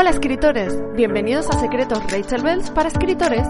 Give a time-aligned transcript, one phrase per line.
[0.00, 3.46] Hola escritores, bienvenidos a Secretos Rachel Bells para escritores,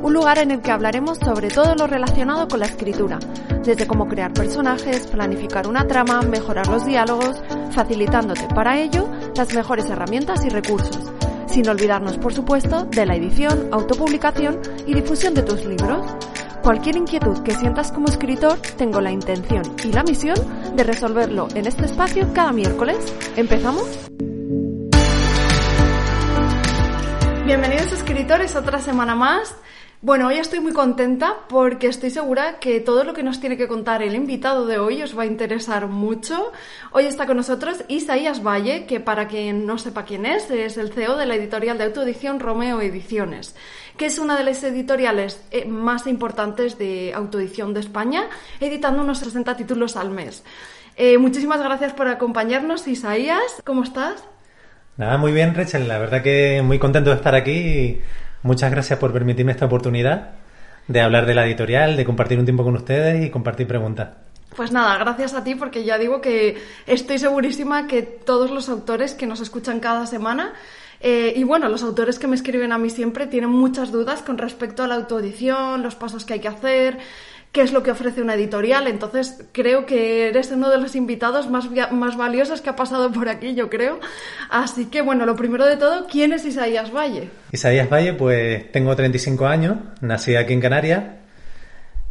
[0.00, 3.18] un lugar en el que hablaremos sobre todo lo relacionado con la escritura,
[3.64, 7.42] desde cómo crear personajes, planificar una trama, mejorar los diálogos,
[7.72, 11.00] facilitándote para ello las mejores herramientas y recursos,
[11.48, 16.06] sin olvidarnos por supuesto de la edición, autopublicación y difusión de tus libros.
[16.62, 20.36] Cualquier inquietud que sientas como escritor, tengo la intención y la misión
[20.76, 22.98] de resolverlo en este espacio cada miércoles.
[23.34, 24.08] ¿Empezamos?
[27.48, 29.56] Bienvenidos escritores, otra semana más.
[30.02, 33.66] Bueno, hoy estoy muy contenta porque estoy segura que todo lo que nos tiene que
[33.66, 36.52] contar el invitado de hoy os va a interesar mucho.
[36.92, 40.92] Hoy está con nosotros Isaías Valle, que para quien no sepa quién es, es el
[40.92, 43.56] CEO de la editorial de autoedición Romeo Ediciones,
[43.96, 48.28] que es una de las editoriales eh, más importantes de autoedición de España,
[48.60, 50.44] editando unos 60 títulos al mes.
[50.96, 53.62] Eh, muchísimas gracias por acompañarnos, Isaías.
[53.64, 54.22] ¿Cómo estás?
[54.98, 55.86] Nada, muy bien, Rachel.
[55.86, 58.00] La verdad que muy contento de estar aquí
[58.42, 60.32] muchas gracias por permitirme esta oportunidad
[60.88, 64.08] de hablar de la editorial, de compartir un tiempo con ustedes y compartir preguntas.
[64.56, 69.14] Pues nada, gracias a ti porque ya digo que estoy segurísima que todos los autores
[69.14, 70.54] que nos escuchan cada semana
[71.00, 74.36] eh, y bueno, los autores que me escriben a mí siempre tienen muchas dudas con
[74.36, 76.98] respecto a la autoedición, los pasos que hay que hacer,
[77.52, 78.86] qué es lo que ofrece una editorial.
[78.86, 83.28] Entonces, creo que eres uno de los invitados más, más valiosos que ha pasado por
[83.28, 84.00] aquí, yo creo.
[84.50, 87.30] Así que, bueno, lo primero de todo, ¿quién es Isaías Valle?
[87.52, 91.04] Isaías Valle, pues tengo 35 años, nací aquí en Canarias.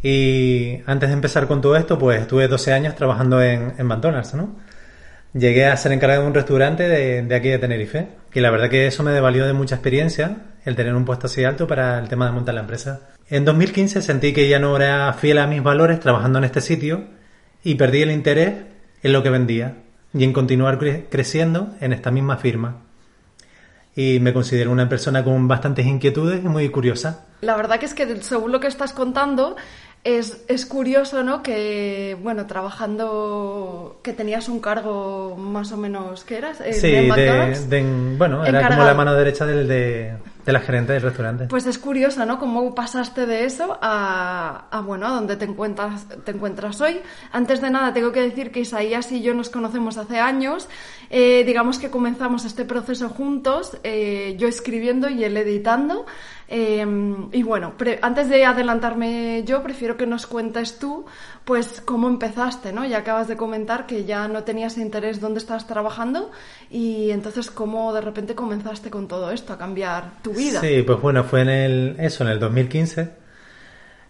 [0.04, 4.34] Y antes de empezar con todo esto, pues estuve 12 años trabajando en, en McDonald's,
[4.36, 4.56] ¿no?
[5.34, 8.08] Llegué a ser encargado de un restaurante de, de aquí de Tenerife.
[8.34, 11.44] Y la verdad que eso me valió de mucha experiencia, el tener un puesto así
[11.44, 13.17] alto para el tema de montar la empresa.
[13.30, 17.06] En 2015 sentí que ya no era fiel a mis valores trabajando en este sitio
[17.62, 18.54] y perdí el interés
[19.04, 19.76] en lo que vendía
[20.14, 22.84] y en continuar creciendo en esta misma firma.
[23.96, 27.26] Y me considero una persona con bastantes inquietudes y muy curiosa.
[27.42, 29.58] La verdad que es que según lo que estás contando,
[30.04, 31.44] es, es, curioso, ¿no?
[31.44, 36.62] Que, bueno, trabajando, que tenías un cargo más o menos, ¿qué eras?
[36.62, 40.14] Eh, sí, de, bueno, era como la mano derecha del, de,
[40.48, 41.48] de la gerente del restaurante.
[41.48, 42.40] Pues es curioso, ¿no?
[42.40, 47.02] Cómo pasaste de eso a, a, bueno, a donde te encuentras, te encuentras hoy.
[47.34, 50.70] Antes de nada, tengo que decir que Isaías y yo nos conocemos hace años.
[51.10, 56.06] Eh, digamos que comenzamos este proceso juntos, eh, yo escribiendo y él editando.
[56.50, 61.06] Em, y bueno, antes de adelantarme yo, prefiero que nos cuentes tú,
[61.44, 62.86] pues, cómo empezaste, ¿no?
[62.86, 66.32] Ya acabas de comentar que ya no tenías interés dónde estabas trabajando
[66.70, 70.62] y entonces cómo de repente comenzaste con todo esto, a cambiar tu vida.
[70.62, 73.10] Sí, pues bueno, fue en el, eso, en el 2015.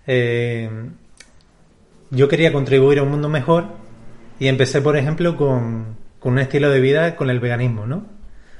[0.05, 0.69] Eh,
[2.11, 3.65] yo quería contribuir a un mundo mejor
[4.39, 8.05] y empecé, por ejemplo, con, con un estilo de vida con el veganismo, ¿no?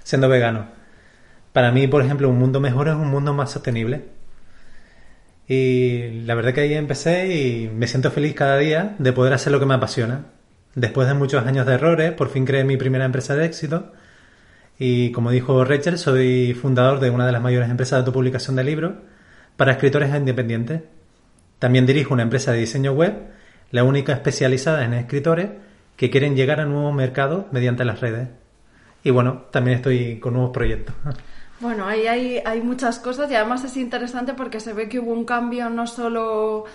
[0.03, 0.76] Siendo vegano.
[1.57, 4.03] Para mí, por ejemplo, un mundo mejor es un mundo más sostenible.
[5.47, 9.51] Y la verdad que ahí empecé y me siento feliz cada día de poder hacer
[9.51, 10.25] lo que me apasiona.
[10.75, 13.91] Después de muchos años de errores, por fin creé mi primera empresa de éxito.
[14.78, 18.63] Y como dijo Rachel, soy fundador de una de las mayores empresas de autopublicación de
[18.63, 18.94] libros
[19.56, 20.84] para escritores independientes.
[21.57, 23.16] También dirijo una empresa de diseño web,
[23.72, 25.50] la única especializada en escritores
[25.96, 28.28] que quieren llegar a nuevos mercados mediante las redes.
[29.03, 30.94] Y bueno, también estoy con nuevos proyectos.
[31.59, 35.12] Bueno, ahí hay, hay muchas cosas y además es interesante porque se ve que hubo
[35.12, 36.66] un cambio no solo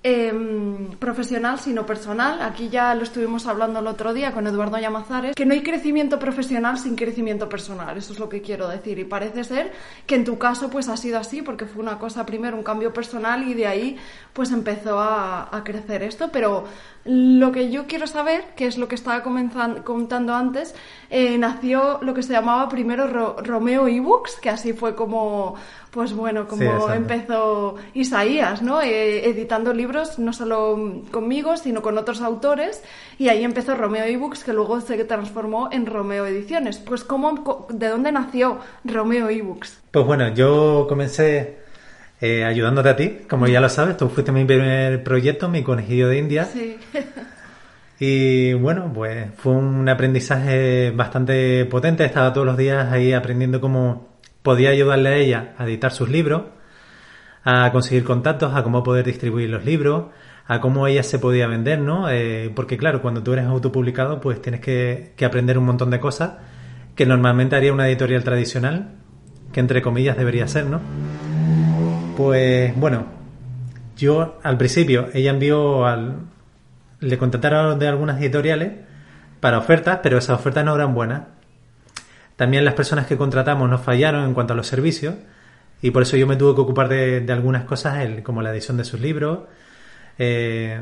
[0.00, 2.40] Em, profesional sino personal.
[2.42, 6.20] Aquí ya lo estuvimos hablando el otro día con Eduardo Llamazares, que no hay crecimiento
[6.20, 9.00] profesional sin crecimiento personal, eso es lo que quiero decir.
[9.00, 9.72] Y parece ser
[10.06, 12.92] que en tu caso pues ha sido así, porque fue una cosa primero, un cambio
[12.92, 13.96] personal y de ahí
[14.32, 16.30] pues empezó a, crecer esto.
[16.32, 16.64] Pero
[17.04, 20.76] lo que yo quiero saber, que es lo que estaba comentando antes,
[21.10, 25.56] eh, nació lo que se llamaba primero Romeo eBooks, que así fue como
[25.98, 28.80] pues bueno, como empezó Isaías, ¿no?
[28.80, 32.84] Eh, editando libros no solo conmigo, sino con otros autores,
[33.18, 36.78] y ahí empezó Romeo eBooks, que luego se transformó en Romeo Ediciones.
[36.78, 39.80] Pues ¿cómo, ¿de dónde nació Romeo eBooks?
[39.90, 41.58] Pues bueno, yo comencé
[42.20, 46.06] eh, ayudándote a ti, como ya lo sabes, tú fuiste mi primer proyecto, mi conejillo
[46.06, 46.44] de India.
[46.44, 46.78] Sí.
[48.00, 52.04] Y bueno, pues fue un aprendizaje bastante potente.
[52.04, 54.07] Estaba todos los días ahí aprendiendo cómo
[54.48, 56.44] podía ayudarle a ella a editar sus libros,
[57.44, 60.06] a conseguir contactos, a cómo poder distribuir los libros,
[60.46, 62.08] a cómo ella se podía vender, ¿no?
[62.08, 66.38] Eh, porque claro, cuando tú eres autopublicado, pues tienes que, aprender un montón de cosas
[66.94, 68.94] que normalmente haría una editorial tradicional,
[69.52, 70.80] que entre comillas debería ser, ¿no?
[72.16, 73.04] Pues bueno,
[73.98, 76.20] yo al principio ella envió al...
[77.00, 78.72] le contactaron de algunas editoriales
[79.40, 81.37] para ofertas, pero esas ofertas no eran buenas.
[82.38, 85.16] También las personas que contratamos nos fallaron en cuanto a los servicios
[85.82, 88.84] y por eso yo me tuve que ocupar de, algunas cosas, como la edición de
[88.84, 89.40] sus libros,
[90.20, 90.80] eh,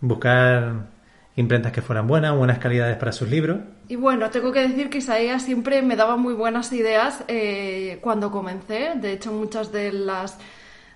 [0.00, 0.88] buscar
[1.36, 3.58] imprentas que fueran buenas, buenas calidades para sus libros.
[3.86, 8.32] Y bueno, tengo que decir que Isaías siempre me daba muy buenas ideas eh, cuando
[8.32, 8.94] comencé.
[8.96, 10.36] De hecho, muchas de las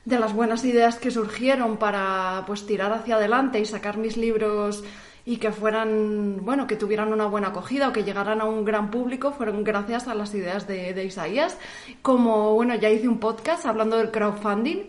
[0.04, 4.82] de las buenas ideas que surgieron para pues tirar hacia adelante y sacar mis libros
[5.26, 8.90] y que fueran, bueno, que tuvieran una buena acogida o que llegaran a un gran
[8.93, 11.58] público fueron gracias a las ideas de, de Isaías.
[12.00, 14.84] Como, bueno, ya hice un podcast hablando del crowdfunding,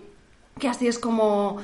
[0.59, 1.57] que así es como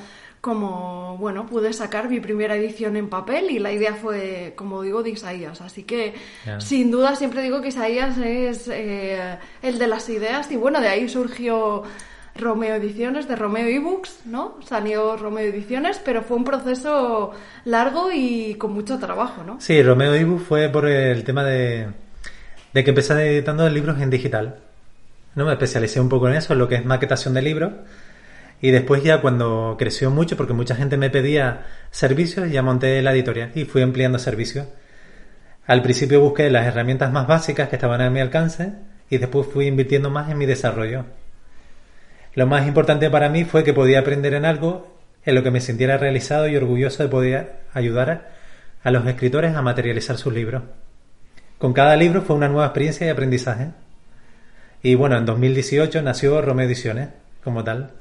[0.44, 5.02] como, bueno, pude sacar mi primera edición en papel y la idea fue, como digo,
[5.02, 5.62] de Isaías.
[5.62, 6.12] Así que,
[6.58, 10.88] sin duda, siempre digo que Isaías es eh, el de las ideas y, bueno, de
[10.88, 11.84] ahí surgió
[12.36, 14.58] Romeo Ediciones, de Romeo eBooks, ¿no?
[14.66, 17.32] Salió Romeo Ediciones, pero fue un proceso
[17.64, 19.60] largo y con mucho trabajo, ¿no?
[19.60, 21.88] Sí, Romeo eBooks fue por el tema de,
[22.72, 24.56] de que empecé editando libros en digital.
[25.34, 25.46] ¿no?
[25.46, 27.72] Me especialicé un poco en eso, en lo que es maquetación de libros
[28.60, 33.12] y después ya cuando creció mucho, porque mucha gente me pedía servicios, ya monté la
[33.12, 34.66] editorial y fui ampliando servicios.
[35.66, 38.72] Al principio busqué las herramientas más básicas que estaban a mi alcance
[39.10, 41.04] y después fui invirtiendo más en mi desarrollo.
[42.34, 44.94] Lo más importante para mí fue que podía aprender en algo
[45.24, 48.32] en lo que me sintiera realizado y orgulloso de poder ayudar
[48.82, 50.62] a los escritores a materializar sus libros.
[51.58, 53.68] Con cada libro fue una nueva experiencia y aprendizaje.
[54.82, 57.08] Y bueno, en 2018 nació Romeo Ediciones
[57.42, 57.92] como tal.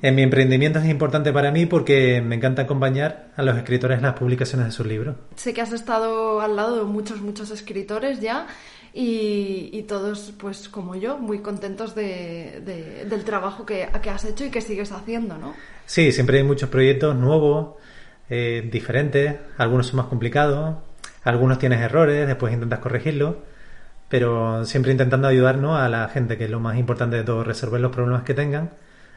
[0.00, 4.04] En mi emprendimiento es importante para mí porque me encanta acompañar a los escritores en
[4.04, 5.16] las publicaciones de sus libros.
[5.34, 8.46] Sé que has estado al lado de muchos, muchos escritores ya
[8.98, 12.62] y, todos, pues como yo, muy contentos de,
[13.06, 15.54] del trabajo que, que, has hecho y que sigues haciendo, ¿no?
[15.84, 17.74] Sí, siempre hay muchos proyectos nuevos,
[18.30, 20.76] eh, diferentes, algunos son más complicados,
[21.24, 23.36] algunos tienes errores, después intentas corregirlos,
[24.08, 27.82] pero siempre intentando ayudarnos a la gente, que es lo más importante de todo, resolver
[27.82, 28.70] los problemas que tengan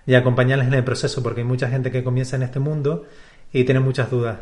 [0.05, 3.05] y acompañarles en el proceso, porque hay mucha gente que comienza en este mundo
[3.53, 4.39] y tiene muchas dudas.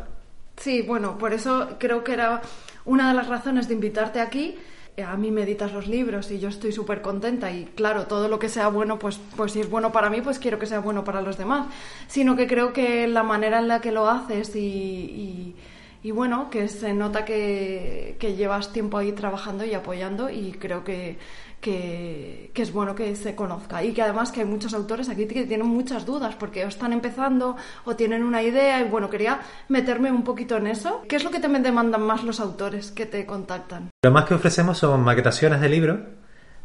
[0.56, 2.42] Sí, bueno, por eso creo que era
[2.84, 4.58] una de las razones de invitarte aquí.
[4.98, 8.26] Eh, a mí me editas los libros y yo estoy súper contenta y claro, todo
[8.26, 10.80] lo que sea bueno, pues, pues si es bueno para mí, pues quiero que sea
[10.80, 11.68] bueno para los demás.
[12.08, 15.54] Sino que creo que la manera en la que lo haces y,
[16.02, 20.82] y, bueno, que se nota que, que llevas tiempo ahí trabajando y apoyando y creo
[20.82, 21.18] que,
[21.60, 25.46] que, es bueno que se conozca y que además que hay muchos autores aquí que
[25.46, 30.24] tienen muchas dudas porque están empezando o tienen una idea y bueno, quería meterme un
[30.24, 31.02] poquito en eso.
[31.08, 33.90] ¿Qué es lo que te demandan más los autores que te contactan?
[34.04, 36.00] Lo más que ofrecemos son maquetaciones de libros,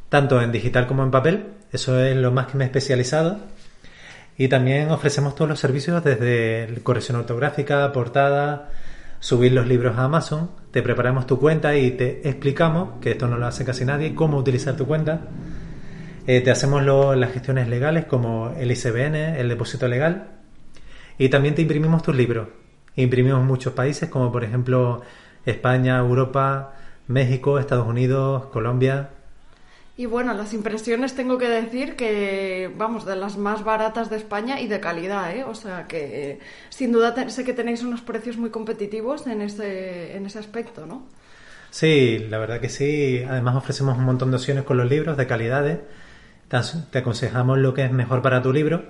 [0.09, 3.39] tanto en digital como en papel, eso es lo más que me he especializado.
[4.35, 8.71] Y también ofrecemos todos los servicios desde corrección ortográfica, portada,
[9.19, 13.37] subir los libros a Amazon, te preparamos tu cuenta y te explicamos, que esto no
[13.37, 15.21] lo hace casi nadie, cómo utilizar tu cuenta.
[16.25, 16.83] Eh, te hacemos
[17.15, 20.31] las gestiones legales como el ICBN, el depósito legal.
[21.19, 22.47] Y también te imprimimos tus libros.
[22.95, 25.03] Imprimimos muchos países como por ejemplo
[25.45, 26.73] España, Europa,
[27.07, 29.11] México, Estados Unidos, Colombia.
[29.95, 34.59] Y bueno, las impresiones tengo que decir que, vamos, de las más baratas de España
[34.59, 35.43] y de calidad, ¿eh?
[35.43, 40.25] O sea que sin duda sé que tenéis unos precios muy competitivos en ese, en
[40.25, 41.05] ese aspecto, ¿no?
[41.69, 43.23] Sí, la verdad que sí.
[43.27, 45.79] Además ofrecemos un montón de opciones con los libros de calidades.
[46.89, 48.85] Te aconsejamos lo que es mejor para tu libro.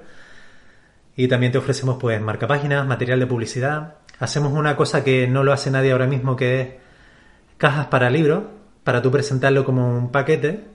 [1.18, 3.96] Y también te ofrecemos pues marca páginas, material de publicidad.
[4.20, 6.68] Hacemos una cosa que no lo hace nadie ahora mismo que es
[7.58, 8.44] cajas para libros,
[8.86, 10.73] para tú presentarlo como un paquete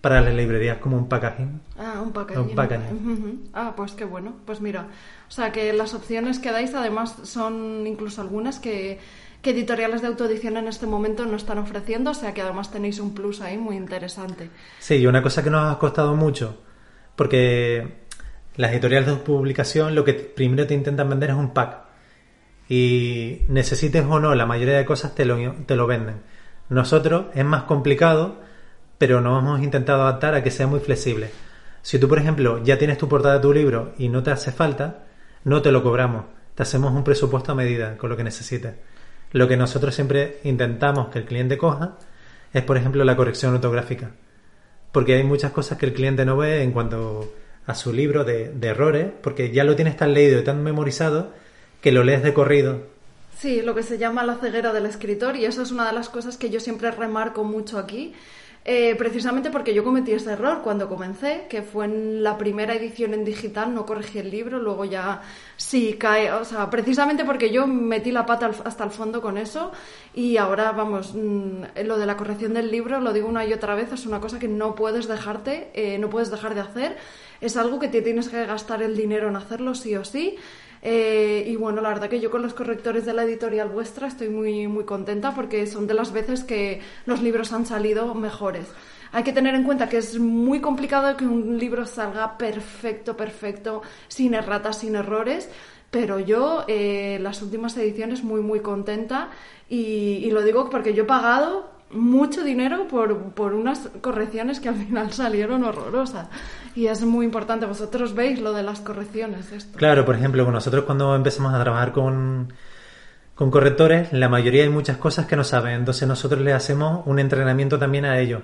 [0.00, 1.60] para las librerías como un packaging.
[1.78, 3.50] Ah, un packaging.
[3.52, 4.34] Ah, pues qué bueno.
[4.46, 4.88] Pues mira,
[5.28, 8.98] o sea que las opciones que dais además son incluso algunas que,
[9.42, 12.98] que editoriales de autoedición en este momento no están ofreciendo, o sea que además tenéis
[12.98, 14.50] un plus ahí muy interesante.
[14.78, 16.62] Sí, y una cosa que nos ha costado mucho,
[17.14, 18.00] porque
[18.56, 21.90] las editoriales de publicación lo que primero te intentan vender es un pack.
[22.70, 26.22] Y necesites o no, la mayoría de cosas te lo, te lo venden.
[26.68, 28.48] Nosotros es más complicado
[29.00, 31.30] pero nos hemos intentado adaptar a que sea muy flexible.
[31.80, 34.52] Si tú, por ejemplo, ya tienes tu portada de tu libro y no te hace
[34.52, 35.04] falta,
[35.42, 36.26] no te lo cobramos.
[36.54, 38.74] Te hacemos un presupuesto a medida con lo que necesites.
[39.32, 41.96] Lo que nosotros siempre intentamos que el cliente coja
[42.52, 44.10] es, por ejemplo, la corrección ortográfica.
[44.92, 47.32] Porque hay muchas cosas que el cliente no ve en cuanto
[47.64, 51.32] a su libro de, de errores, porque ya lo tienes tan leído y tan memorizado
[51.80, 52.82] que lo lees de corrido.
[53.38, 56.10] Sí, lo que se llama la ceguera del escritor, y eso es una de las
[56.10, 58.12] cosas que yo siempre remarco mucho aquí,
[58.62, 63.14] eh, precisamente porque yo cometí ese error cuando comencé, que fue en la primera edición
[63.14, 65.22] en digital, no corregí el libro, luego ya
[65.56, 69.72] sí cae, o sea, precisamente porque yo metí la pata hasta el fondo con eso
[70.14, 73.74] y ahora, vamos, mm, lo de la corrección del libro, lo digo una y otra
[73.74, 76.96] vez, es una cosa que no puedes dejarte, eh, no puedes dejar de hacer,
[77.40, 80.36] es algo que te tienes que gastar el dinero en hacerlo sí o sí.
[80.82, 84.30] Eh, y bueno, la verdad que yo con los correctores de la editorial vuestra estoy
[84.30, 88.66] muy, muy contenta porque son de las veces que los libros han salido mejores.
[89.12, 93.82] Hay que tener en cuenta que es muy complicado que un libro salga perfecto, perfecto,
[94.08, 95.48] sin erratas, sin errores,
[95.90, 99.30] pero yo eh, las últimas ediciones muy, muy contenta
[99.68, 104.68] y, y lo digo porque yo he pagado mucho dinero por, por, unas correcciones que
[104.68, 106.28] al final salieron horrorosas.
[106.74, 107.66] Y es muy importante.
[107.66, 109.50] Vosotros veis lo de las correcciones.
[109.52, 109.78] Esto.
[109.78, 112.52] Claro, por ejemplo, nosotros cuando empezamos a trabajar con,
[113.34, 115.74] con correctores, la mayoría hay muchas cosas que no saben.
[115.74, 118.42] Entonces nosotros le hacemos un entrenamiento también a ellos.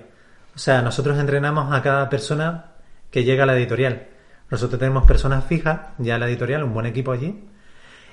[0.55, 2.71] O sea, nosotros entrenamos a cada persona
[3.11, 4.07] que llega a la editorial.
[4.49, 7.43] Nosotros tenemos personas fijas ya en la editorial, un buen equipo allí.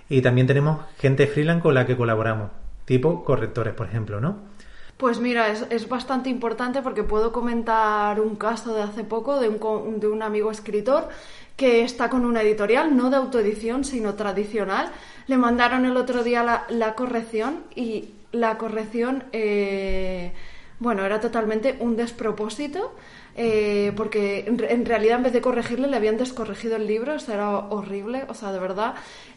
[0.08, 2.50] Y también tenemos gente freelance con la que colaboramos,
[2.84, 4.53] tipo correctores, por ejemplo, ¿no?
[4.96, 9.48] Pues mira, es, es, bastante importante porque puedo comentar un caso de hace poco de
[9.48, 11.08] un, de un amigo escritor
[11.56, 14.90] que está con una editorial, no de autoedición, sino tradicional.
[15.26, 20.32] Le mandaron el otro día la, la corrección y la corrección, eh,
[20.78, 22.94] bueno, era totalmente un despropósito.
[23.36, 27.34] Eh, porque en, realidad en vez de corregirle le habían descorregido el libro, o sea,
[27.34, 28.94] era horrible, o sea, de verdad.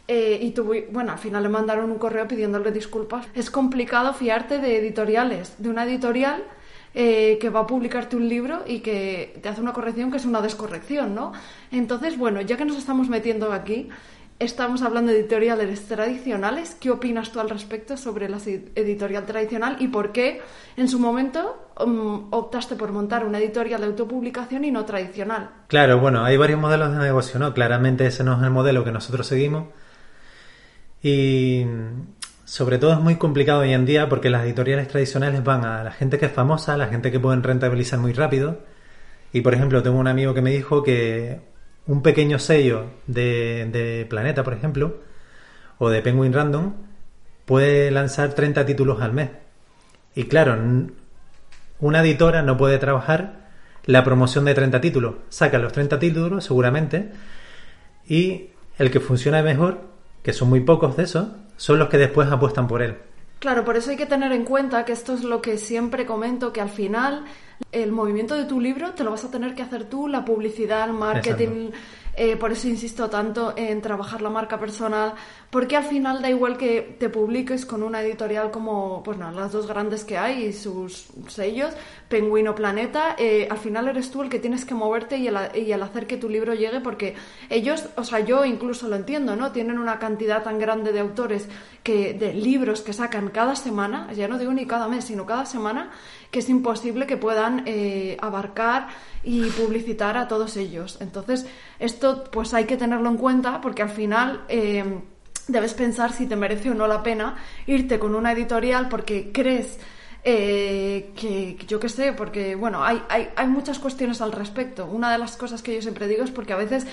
[0.07, 3.27] Eh, y tuve, bueno, al final le mandaron un correo pidiéndole disculpas.
[3.33, 6.43] Es complicado fiarte de editoriales, de una editorial
[6.93, 10.25] eh, que va a publicarte un libro y que te hace una corrección que es
[10.25, 11.33] una descorrección, ¿no?
[11.71, 13.89] Entonces, bueno, ya que nos estamos metiendo aquí,
[14.39, 16.75] estamos hablando de editoriales tradicionales.
[16.79, 18.37] ¿Qué opinas tú al respecto sobre la
[18.75, 20.41] editorial tradicional y por qué
[20.75, 25.49] en su momento um, optaste por montar una editorial de autopublicación y no tradicional?
[25.67, 27.53] Claro, bueno, hay varios modelos de negocio, ¿no?
[27.53, 29.65] Claramente ese no es el modelo que nosotros seguimos
[31.01, 31.65] y
[32.45, 35.91] sobre todo es muy complicado hoy en día porque las editoriales tradicionales van a la
[35.91, 38.59] gente que es famosa, a la gente que pueden rentabilizar muy rápido.
[39.33, 41.41] Y por ejemplo, tengo un amigo que me dijo que
[41.87, 44.97] un pequeño sello de, de Planeta, por ejemplo,
[45.77, 46.73] o de Penguin Random,
[47.45, 49.29] puede lanzar 30 títulos al mes.
[50.15, 50.57] Y claro,
[51.79, 53.47] una editora no puede trabajar
[53.85, 55.15] la promoción de 30 títulos.
[55.29, 57.11] Saca los 30 títulos, seguramente,
[58.07, 59.81] y el que funciona mejor
[60.23, 62.97] que son muy pocos de esos, son los que después apuestan por él.
[63.39, 66.51] Claro, por eso hay que tener en cuenta que esto es lo que siempre comento,
[66.51, 67.23] que al final
[67.71, 70.87] el movimiento de tu libro te lo vas a tener que hacer tú, la publicidad,
[70.89, 71.71] el marketing,
[72.15, 75.13] eh, por eso insisto tanto en trabajar la marca personal,
[75.49, 79.51] porque al final da igual que te publiques con una editorial como, pues no, las
[79.51, 81.73] dos grandes que hay y sus sellos,
[82.09, 85.71] Penguino Planeta, eh, al final eres tú el que tienes que moverte y el, y
[85.71, 87.15] el hacer que tu libro llegue, porque
[87.49, 89.51] ellos, o sea, yo incluso lo entiendo, ¿no?
[89.51, 91.47] Tienen una cantidad tan grande de autores,
[91.83, 95.45] que de libros que sacan cada semana, ya no digo ni cada mes, sino cada
[95.45, 95.91] semana,
[96.31, 98.89] que es imposible que puedan eh, abarcar
[99.23, 100.97] y publicitar a todos ellos.
[100.99, 101.45] Entonces,
[101.79, 104.83] esto pues hay que tenerlo en cuenta porque al final eh,
[105.47, 107.35] debes pensar si te merece o no la pena
[107.65, 109.79] irte con una editorial porque crees
[110.23, 114.85] eh, que yo qué sé, porque bueno, hay, hay, hay muchas cuestiones al respecto.
[114.85, 116.85] Una de las cosas que yo siempre digo es porque a veces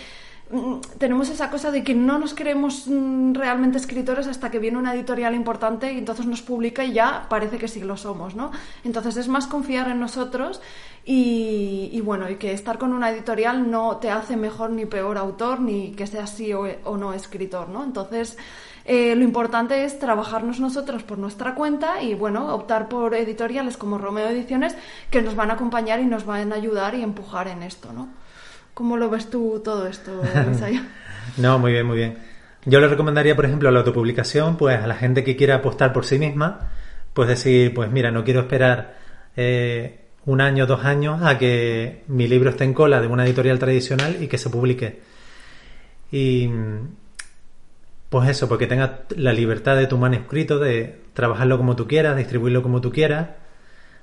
[0.99, 4.95] tenemos esa cosa de que no nos creemos mm, realmente escritores hasta que viene una
[4.95, 8.53] editorial importante y entonces nos publica y ya parece que sí lo somos, ¿no?
[8.85, 10.61] Entonces es más confiar en nosotros
[11.05, 15.61] y, bueno, y que estar con una editorial no te hace mejor ni peor autor
[15.61, 17.85] ni que sea sí o, no escritor, ¿no?
[17.85, 18.39] Entonces
[18.85, 23.99] eh, lo importante es trabajarnos nosotros por nuestra cuenta y bueno, optar por editoriales como
[23.99, 24.77] Romeo Ediciones
[25.11, 28.24] que nos van a acompañar y nos van a ayudar y empujar en esto, ¿no?
[28.75, 30.21] ¿Cómo lo ves tú todo esto,
[31.39, 32.19] no, muy bien, muy bien.
[32.67, 36.05] Yo le recomendaría, por ejemplo, la autopublicación, pues a la gente que quiera apostar por
[36.05, 36.73] sí misma,
[37.13, 38.97] pues decir, pues mira, no quiero esperar
[39.37, 43.59] eh, un año, dos años a que mi libro esté en cola de una editorial
[43.59, 45.01] tradicional y que se publique.
[46.11, 46.51] Y
[48.09, 52.63] pues eso, porque tengas la libertad de tu manuscrito, de trabajarlo como tú quieras, distribuirlo
[52.63, 53.31] como tú quieras,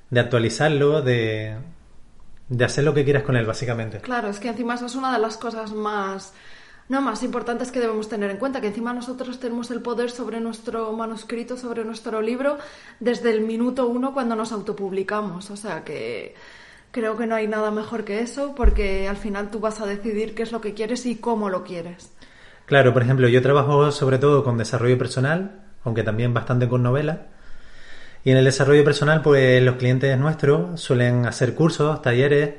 [0.10, 1.56] de actualizarlo, de,
[2.52, 4.00] de hacer lo que quieras con él, básicamente.
[4.00, 6.34] Claro, es que encima eso es una de las cosas más,
[6.90, 10.42] no, más importantes que debemos tener en cuenta, que encima nosotros tenemos el poder sobre
[10.42, 12.58] nuestro manuscrito, sobre nuestro libro,
[13.00, 15.50] desde el minuto uno cuando nos autopublicamos.
[15.50, 16.36] O sea que
[16.92, 20.36] creo que no hay nada mejor que eso, porque al final tú vas a decidir
[20.36, 22.12] qué es lo que quieres y cómo lo quieres.
[22.66, 27.28] Claro, por ejemplo, yo trabajo sobre todo con desarrollo personal, aunque también bastante con novela.
[28.24, 32.52] Y en el desarrollo personal, pues los clientes nuestros suelen hacer cursos, talleres,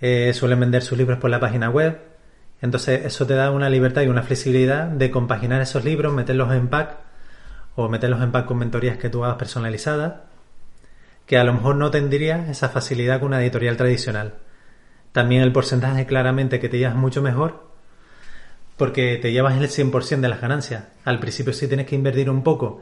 [0.00, 1.98] eh, suelen vender sus libros por la página web.
[2.60, 6.68] Entonces eso te da una libertad y una flexibilidad de compaginar esos libros, meterlos en
[6.68, 6.96] pack
[7.74, 10.14] o meterlos en pack con mentorías que tú hagas personalizadas,
[11.26, 14.34] que a lo mejor no tendrías esa facilidad con una editorial tradicional.
[15.10, 17.72] También el porcentaje claramente que te llevas mucho mejor
[18.76, 20.84] porque te llevas el 100% de las ganancias.
[21.04, 22.80] Al principio sí tienes que invertir un poco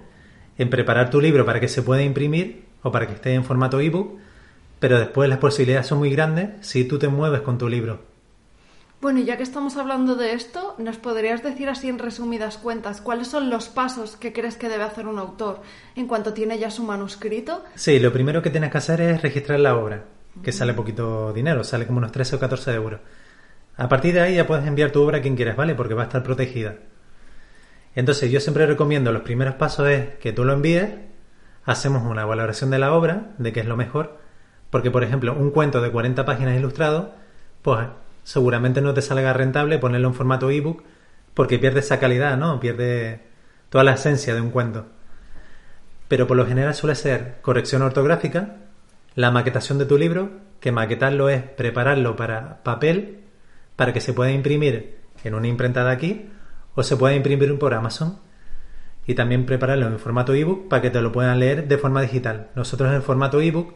[0.61, 3.81] en preparar tu libro para que se pueda imprimir o para que esté en formato
[3.81, 4.19] ebook,
[4.79, 8.01] pero después las posibilidades son muy grandes si tú te mueves con tu libro.
[9.01, 13.01] Bueno, y ya que estamos hablando de esto, ¿nos podrías decir así en resumidas cuentas
[13.01, 15.63] cuáles son los pasos que crees que debe hacer un autor
[15.97, 17.65] en cuanto tiene ya su manuscrito?
[17.75, 20.05] Sí, lo primero que tienes que hacer es registrar la obra,
[20.43, 23.01] que sale poquito dinero, sale como unos 13 o 14 euros.
[23.79, 25.75] A partir de ahí ya puedes enviar tu obra a quien quieras, ¿vale?
[25.75, 26.77] Porque va a estar protegida.
[27.95, 30.89] Entonces yo siempre recomiendo los primeros pasos es que tú lo envíes,
[31.65, 34.19] hacemos una valoración de la obra, de qué es lo mejor,
[34.71, 37.15] porque por ejemplo un cuento de 40 páginas ilustrado,
[37.63, 37.89] pues
[38.23, 40.85] seguramente no te salga rentable ponerlo en formato ebook
[41.35, 42.61] porque pierde esa calidad, ¿no?
[42.61, 43.23] Pierde
[43.71, 44.87] toda la esencia de un cuento.
[46.09, 48.57] Pero por lo general suele ser corrección ortográfica,
[49.15, 50.31] la maquetación de tu libro,
[50.61, 53.21] que maquetarlo es prepararlo para papel,
[53.77, 56.31] para que se pueda imprimir en una imprenta de aquí,
[56.75, 58.19] o se puede imprimir por Amazon
[59.07, 62.49] y también prepararlo en formato ebook para que te lo puedan leer de forma digital.
[62.55, 63.75] Nosotros en formato ebook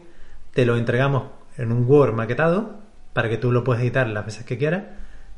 [0.53, 1.23] te lo entregamos
[1.57, 2.79] en un Word maquetado
[3.13, 4.83] para que tú lo puedas editar las veces que quieras.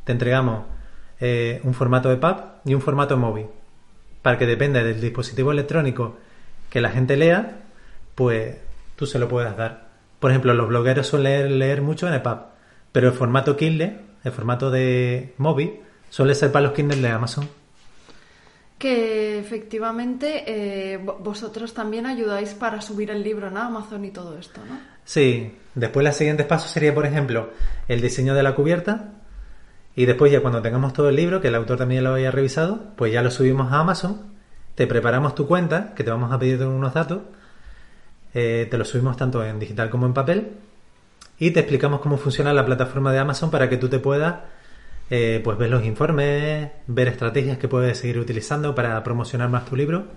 [0.04, 0.66] Te entregamos
[1.20, 3.48] eh, un formato de PAP y un formato móvil
[4.22, 6.18] para que dependa del dispositivo electrónico
[6.70, 7.62] que la gente lea,
[8.14, 8.58] pues
[8.96, 9.88] tú se lo puedas dar.
[10.20, 12.40] Por ejemplo, los blogueros suelen leer, mucho en EPUB,
[12.92, 17.48] pero el formato Kindle, el formato de móvil, Suele ser para los Kindle de Amazon.
[18.78, 24.62] Que efectivamente eh, vosotros también ayudáis para subir el libro en Amazon y todo esto,
[24.68, 24.80] ¿no?
[25.04, 25.56] Sí.
[25.74, 27.52] Después los siguientes pasos sería, por ejemplo,
[27.88, 29.14] el diseño de la cubierta.
[29.96, 32.94] Y después ya cuando tengamos todo el libro, que el autor también lo haya revisado,
[32.96, 34.22] pues ya lo subimos a Amazon.
[34.76, 37.22] Te preparamos tu cuenta, que te vamos a pedir unos datos.
[38.34, 40.52] Eh, te lo subimos tanto en digital como en papel.
[41.40, 44.36] Y te explicamos cómo funciona la plataforma de Amazon para que tú te puedas
[45.10, 49.76] eh, pues ver los informes, ver estrategias que puedes seguir utilizando para promocionar más tu
[49.76, 50.08] libro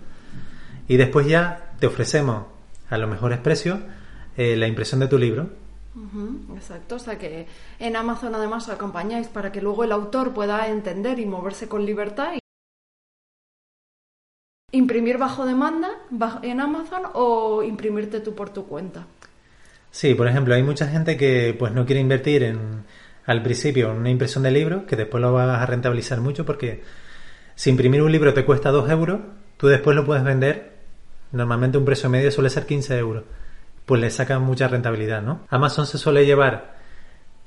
[0.88, 2.46] y después ya te ofrecemos
[2.88, 3.78] a los mejores precios
[4.36, 5.48] eh, la impresión de tu libro.
[6.56, 7.46] exacto, o sea que
[7.78, 11.86] en Amazon además os acompañáis para que luego el autor pueda entender y moverse con
[11.86, 12.34] libertad.
[12.34, 12.38] Y
[14.72, 15.90] imprimir bajo demanda
[16.42, 19.06] en Amazon o imprimirte tú por tu cuenta.
[19.90, 22.84] Sí, por ejemplo, hay mucha gente que pues no quiere invertir en
[23.30, 26.82] al principio una impresión de libro, que después lo vas a rentabilizar mucho porque
[27.54, 29.20] si imprimir un libro te cuesta 2 euros,
[29.56, 30.72] tú después lo puedes vender,
[31.30, 33.22] normalmente un precio medio suele ser 15 euros,
[33.86, 35.46] pues le saca mucha rentabilidad, ¿no?
[35.48, 36.74] Amazon se suele llevar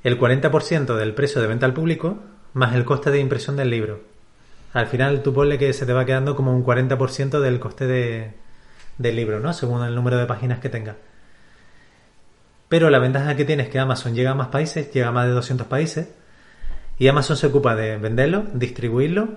[0.06, 2.17] el 40% del precio de venta al público
[2.54, 4.04] más el coste de impresión del libro.
[4.72, 8.34] Al final tú ponle que se te va quedando como un 40% del coste de,
[8.98, 9.52] del libro, ¿no?
[9.52, 10.96] Según el número de páginas que tenga.
[12.74, 15.28] Pero la ventaja que tiene es que Amazon llega a más países, llega a más
[15.28, 16.08] de 200 países,
[16.98, 19.30] y Amazon se ocupa de venderlo, distribuirlo,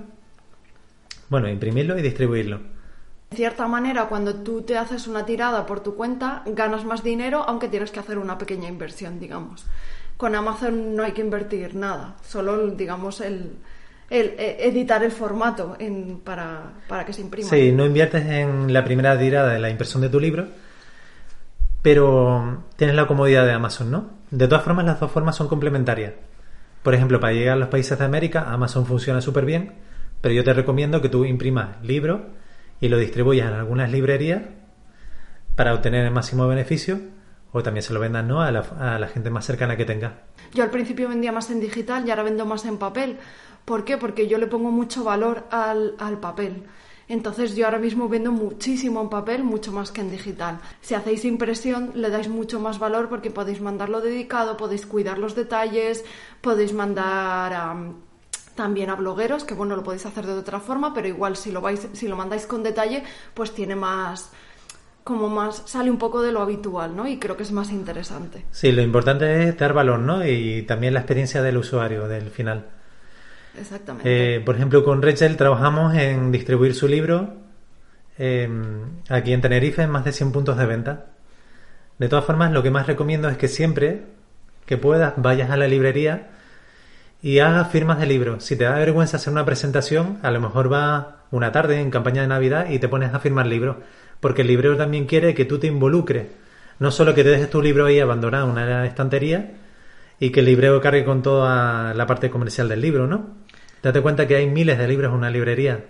[1.29, 2.61] bueno, imprimirlo y distribuirlo.
[3.29, 7.45] De cierta manera, cuando tú te haces una tirada por tu cuenta, ganas más dinero,
[7.47, 9.67] aunque tienes que hacer una pequeña inversión, digamos.
[10.17, 13.59] Con Amazon no hay que invertir nada, solo, digamos, el,
[14.09, 15.77] eh, editar el formato
[16.25, 17.51] para, para que se imprima.
[17.51, 20.49] Sí, no inviertes en la primera tirada de la impresión de tu libro,
[21.87, 24.11] pero tienes la comodidad de Amazon, ¿no?
[24.33, 26.15] De todas formas, las dos formas son complementarias.
[26.83, 29.75] Por ejemplo, para llegar a los países de América, Amazon funciona súper bien,
[30.21, 32.23] pero yo te recomiendo que tú imprimas libros
[32.81, 34.43] y lo distribuyas en algunas librerías
[35.55, 36.99] para obtener el máximo beneficio
[37.53, 38.43] o también se lo vendan ¿no?
[38.43, 40.23] a, la, gente más cercana que tenga.
[40.55, 43.19] Yo al principio vendía más en digital y ahora vendo más en papel.
[43.65, 43.97] ¿Por qué?
[43.97, 46.65] Porque yo le pongo mucho valor al, al papel.
[47.09, 50.59] Entonces yo ahora mismo vendo muchísimo en papel, mucho más que en digital.
[50.81, 55.35] Si hacéis impresión le dais mucho más valor porque podéis mandarlo dedicado, podéis cuidar los
[55.35, 56.05] detalles,
[56.41, 57.77] podéis mandar
[58.57, 61.61] también a blogueros, que bueno, lo podéis hacer de otra forma, pero igual si lo
[61.61, 64.33] vais, si lo mandáis con detalle, pues tiene más
[65.05, 67.07] como más sale un poco de lo habitual, ¿no?
[67.07, 68.45] Y creo que es más interesante.
[68.51, 70.27] Sí, lo importante es dar valor, ¿no?
[70.27, 72.67] Y también la experiencia del usuario del final.
[73.59, 74.37] Exactamente.
[74.37, 77.35] Eh, por ejemplo, con Rachel trabajamos en distribuir su libro
[78.19, 81.07] em, aquí en Tenerife en más de 100 puntos de venta.
[81.99, 84.03] De todas formas, lo que más recomiendo es que siempre
[84.67, 86.29] que puedas vayas a la librería
[87.23, 88.45] y hagas firmas de libros.
[88.45, 92.23] Si te da vergüenza hacer una presentación, a lo mejor va una tarde en campaña
[92.23, 93.77] de Navidad y te pones a firmar libros.
[94.21, 96.27] porque el librero también quiere que tú te involucres.
[96.79, 99.53] No solo que te dejes tu libro ahí abandonado en una estantería
[100.19, 103.37] y que el librero cargue con toda la parte comercial del libro, ¿no?
[103.83, 105.85] Date cuenta que hay miles de libros en una librería.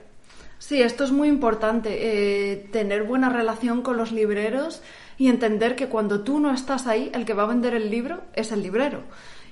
[0.59, 4.83] Sí, esto es muy importante, eh, tener buena relación con los libreros
[5.19, 8.23] y entender que cuando tú no estás ahí, el que va a vender el libro
[8.35, 9.03] es el librero.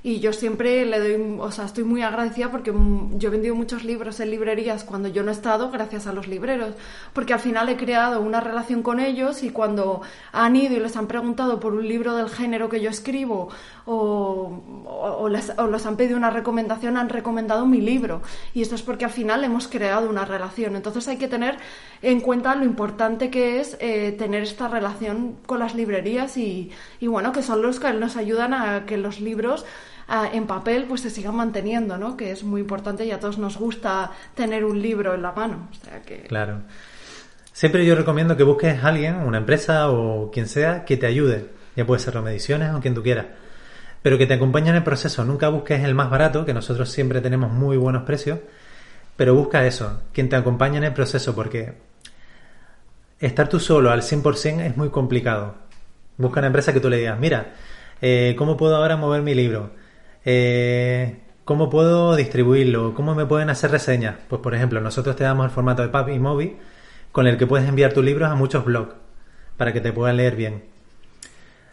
[0.07, 2.71] Y yo siempre le doy, o sea, estoy muy agradecida porque
[3.15, 6.29] yo he vendido muchos libros en librerías cuando yo no he estado gracias a los
[6.29, 6.75] libreros,
[7.15, 10.95] porque al final he creado una relación con ellos y cuando han ido y les
[10.99, 13.49] han preguntado por un libro del género que yo escribo
[13.87, 18.21] o, o, les, o les han pedido una recomendación, han recomendado mi libro.
[18.53, 20.77] Y esto es porque al final hemos creado una relación.
[20.77, 21.57] Entonces hay que tener
[22.03, 27.07] en cuenta lo importante que es eh, tener esta relación con las librerías y, y
[27.07, 29.65] bueno, que son los que nos ayudan a que los libros
[30.33, 32.17] en papel pues se siga manteniendo, ¿no?
[32.17, 35.69] Que es muy importante y a todos nos gusta tener un libro en la mano.
[36.29, 36.63] Claro.
[37.53, 41.51] Siempre yo recomiendo que busques a alguien, una empresa o quien sea, que te ayude.
[41.77, 43.27] Ya puede ser mediciones o quien tú quieras.
[44.03, 45.25] Pero que te acompañe en el proceso.
[45.25, 48.41] Nunca busques el más barato, que nosotros siempre tenemos muy buenos precios.
[49.17, 51.75] Pero busca eso, quien te acompañe en el proceso, porque
[53.21, 55.55] estar tú solo al 100% es muy complicado.
[56.17, 57.55] Busca una empresa que tú le digas, mira,
[58.03, 59.71] eh, ¿cómo puedo ahora mover mi libro?
[60.25, 62.95] Eh, ¿Cómo puedo distribuirlo?
[62.95, 64.17] ¿Cómo me pueden hacer reseñas?
[64.29, 66.57] Pues por ejemplo, nosotros te damos el formato de pub y Mobi
[67.13, 68.95] con el que puedes enviar tus libros a muchos blogs
[69.57, 70.65] para que te puedan leer bien.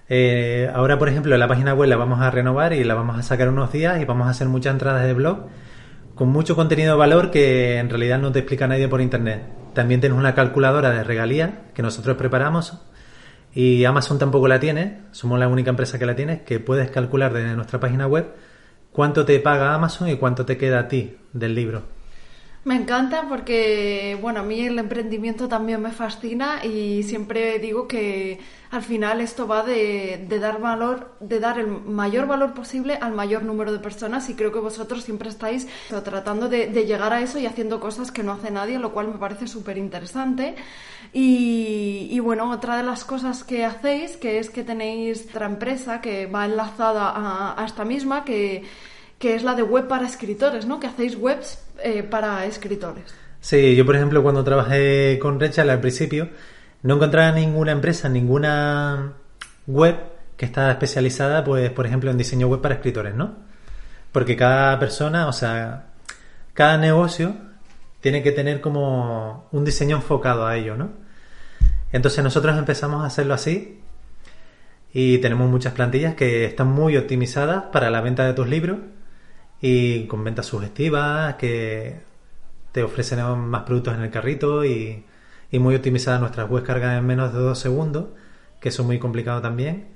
[0.10, 3.24] Eh, ahora, por ejemplo, la página web la vamos a renovar y la vamos a
[3.24, 5.48] sacar unos días y vamos a hacer muchas entradas de blog
[6.16, 9.42] con mucho contenido de valor que en realidad no te explica nadie por internet.
[9.74, 12.78] También tienes una calculadora de regalía que nosotros preparamos
[13.54, 17.34] y Amazon tampoco la tiene, somos la única empresa que la tiene, que puedes calcular
[17.34, 18.34] desde nuestra página web
[18.92, 21.84] cuánto te paga Amazon y cuánto te queda a ti del libro.
[22.64, 28.40] Me encanta porque, bueno, a mí el emprendimiento también me fascina y siempre digo que
[28.70, 33.42] al final esto va de, dar valor, de dar el mayor valor posible al mayor
[33.42, 35.68] número de personas y creo que vosotros siempre estáis
[36.04, 39.18] tratando de, llegar a eso y haciendo cosas que no hace nadie, lo cual me
[39.18, 40.54] parece súper interesante.
[41.14, 46.26] Y, bueno, otra de las cosas que hacéis, que es que tenéis otra empresa que
[46.26, 47.14] va enlazada
[47.58, 48.64] a, esta misma, que
[49.22, 50.80] que es la de web para escritores, ¿no?
[50.80, 53.14] Que hacéis webs eh, para escritores.
[53.40, 56.30] Sí, yo por ejemplo cuando trabajé con Rachel al principio
[56.82, 59.14] no encontraba ninguna empresa, ninguna
[59.68, 59.96] web
[60.36, 63.36] que está especializada, pues por ejemplo en diseño web para escritores, ¿no?
[64.12, 65.92] Porque cada persona, o sea,
[66.54, 67.36] cada negocio
[68.02, 70.90] tiene que tener como un diseño enfocado a ello, ¿no?
[71.92, 73.80] Entonces nosotros empezamos a hacerlo así
[74.94, 78.80] y tenemos muchas plantillas que están muy optimizadas para la venta de tus libros
[79.62, 82.02] y con ventas sugestivas que
[82.72, 85.06] te ofrecen más productos en el carrito y,
[85.54, 88.06] muy optimizadas nuestras webs cargan en menos de dos segundos,
[88.62, 89.90] que eso es muy complicado también.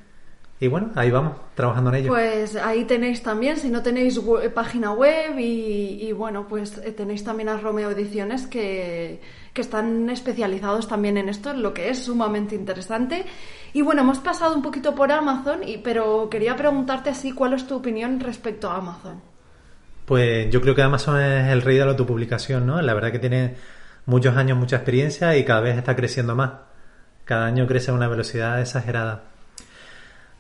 [0.60, 2.10] Y bueno, ahí vamos, trabajando en ello.
[2.10, 4.20] Pues ahí tenéis también, si no tenéis
[4.54, 9.22] página web y, bueno, pues eh, tenéis también a Romeo Ediciones que,
[9.56, 13.26] que están especializados también en esto, lo que es sumamente interesante.
[13.72, 17.66] Y bueno, hemos pasado un poquito por Amazon, y, pero quería preguntarte así, ¿cuál es
[17.66, 19.22] tu opinión respecto a Amazon?
[20.06, 22.82] Pues yo creo que Amazon es el rey de la autopublicación, ¿no?
[22.82, 23.56] La verdad que tiene
[24.06, 26.52] muchos años, mucha experiencia y cada vez está creciendo más.
[27.24, 29.24] Cada año crece a una velocidad exagerada.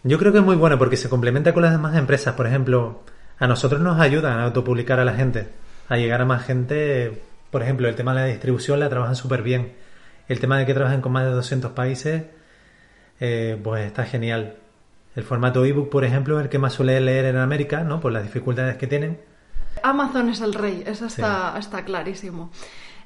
[0.03, 2.35] Yo creo que es muy bueno porque se complementa con las demás empresas.
[2.35, 3.03] Por ejemplo,
[3.39, 5.47] a nosotros nos ayudan a autopublicar a la gente,
[5.87, 7.23] a llegar a más gente.
[7.55, 9.71] Por ejemplo, el tema de la distribución la trabajan súper bien.
[10.27, 12.23] El tema de que trabajen con más de 200 países,
[13.21, 14.57] eh, pues está genial.
[15.15, 18.01] El formato ebook, por ejemplo, es el que más suele leer en América, ¿no?
[18.01, 19.21] Por las dificultades que tienen
[19.83, 22.51] Amazon es el rey, eso está, está clarísimo.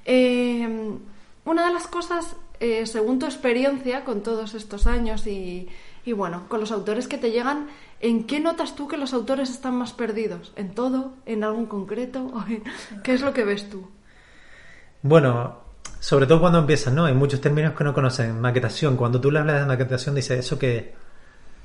[0.03, 0.97] Eh,
[1.45, 5.69] una de las cosas, eh, según tu experiencia con todos estos años y,
[6.15, 7.67] bueno, con los autores que te llegan,
[7.99, 10.53] ¿en qué notas tú que los autores están más perdidos?
[10.55, 11.13] ¿En todo?
[11.27, 12.33] ¿En algún concreto?
[13.03, 13.87] ¿Qué es lo que ves tú?
[15.01, 15.59] Bueno,
[15.99, 17.05] sobre todo cuando empiezas, ¿no?
[17.05, 18.39] Hay muchos términos que no conocen.
[18.39, 20.93] Maquetación, cuando tú le hablas de maquetación, dice eso que...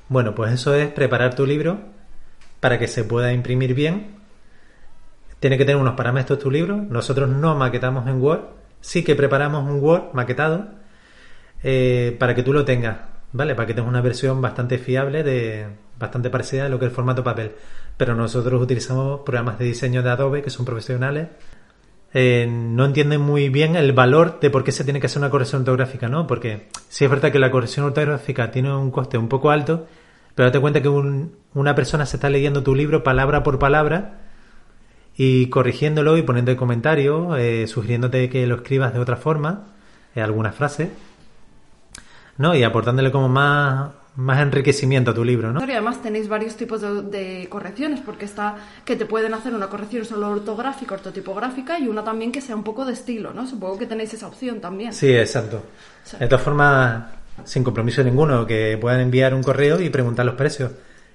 [0.09, 1.79] Bueno, pues eso es preparar tu libro
[2.61, 4.25] para que se pueda imprimir bien
[5.45, 6.79] tiene que tener unos parámetros tu libro.
[6.79, 8.45] Nosotros no maquetamos en Word,
[8.81, 10.69] sí que preparamos un Word maquetado
[11.63, 12.97] eh, para que tú lo tengas,
[13.31, 13.55] ¿vale?
[13.55, 15.67] Para que tengas una versión bastante fiable, de
[15.99, 17.53] bastante parecida a lo que es el formato papel.
[17.99, 21.29] Pero nosotros utilizamos programas de diseño de Adobe que son profesionales.
[22.17, 25.31] Eh, no entienden muy bien el valor de por qué se tiene que hacer una
[25.31, 26.29] corrección ortográfica, ¿no?
[26.29, 29.87] Porque sí es verdad que la corrección ortográfica tiene un coste un poco alto,
[30.35, 34.21] pero date cuenta que una persona se está leyendo tu libro palabra por palabra
[35.17, 39.75] y corrigiéndolo y poniendo comentarios, eh, sugiriéndote que lo escribas de otra forma,
[40.15, 40.91] eh, alguna frase.
[42.39, 42.55] ¿no?
[42.55, 45.61] Y aportándole como más, más enriquecimiento a tu libro, ¿no?
[45.61, 50.05] Y además tenéis varios tipos de, correcciones, porque está que te pueden hacer una corrección
[50.05, 53.47] solo ortográfica, ortotipográfica y una también que sea un poco de estilo, ¿no?
[53.47, 54.93] Supongo que tenéis esa opción también.
[54.93, 55.63] Sí, exacto.
[56.19, 57.05] De todas formas,
[57.45, 60.71] sin compromiso ninguno, que puedan enviar un correo y preguntar los precios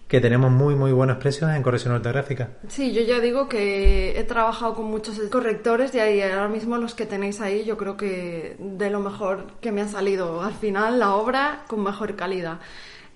[0.10, 2.50] que tenemos muy muy buenos precios en corrección ortográfica.
[2.68, 7.06] Sí, yo ya digo que he trabajado con muchos correctores y ahora mismo los que
[7.06, 11.14] tenéis ahí yo creo que de lo mejor que me ha salido al final la
[11.14, 12.58] obra con mejor calidad.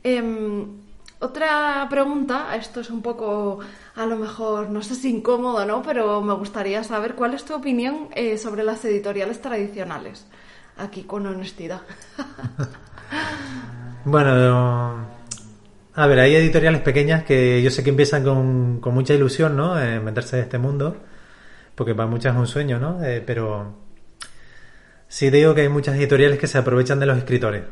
[0.03, 0.67] Em,
[1.17, 3.60] otra pregunta, esto es un poco
[3.95, 5.82] a lo mejor, no sé si incómodo, ¿no?
[5.82, 10.27] Pero me gustaría saber cuál es tu opinión eh, sobre las editoriales tradicionales.
[10.77, 11.82] Aquí con honestidad.
[14.06, 15.12] bueno,
[15.95, 19.79] a ver, hay editoriales pequeñas que yo sé que empiezan con, con mucha ilusión, ¿no?
[19.79, 20.97] En meterse en este mundo,
[21.75, 23.03] porque para muchas es un sueño, ¿no?
[23.03, 23.77] Eh, pero
[25.08, 27.63] sí digo que hay muchas editoriales que se aprovechan de los escritores,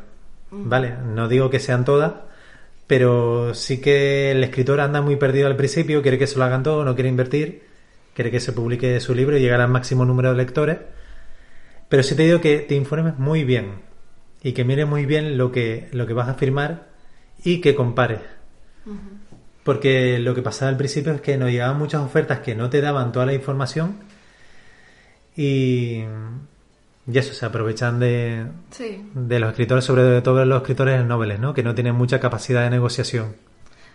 [0.50, 0.94] ¿vale?
[1.04, 2.12] No digo que sean todas,
[2.86, 6.62] pero sí que el escritor anda muy perdido al principio, quiere que se lo hagan
[6.62, 7.64] todo, no quiere invertir,
[8.14, 10.78] quiere que se publique su libro y llegar al máximo número de lectores.
[11.88, 13.82] Pero sí te digo que te informes muy bien
[14.42, 16.91] y que mires muy bien lo que, lo que vas a firmar
[17.44, 18.20] y que compares.
[19.64, 22.80] Porque lo que pasaba al principio es que nos llegaban muchas ofertas que no te
[22.80, 23.96] daban toda la información
[25.36, 26.02] y,
[27.06, 28.46] y eso, se aprovechan de,
[29.14, 31.54] de los escritores, sobre todo los escritores nobles, ¿no?
[31.54, 33.36] que no tienen mucha capacidad de negociación.